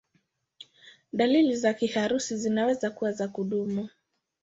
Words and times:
Dalili 1.13 1.55
za 1.55 1.73
kiharusi 1.73 2.37
zinaweza 2.37 2.89
kuwa 2.89 3.11
za 3.11 3.27
kudumu. 3.27 3.89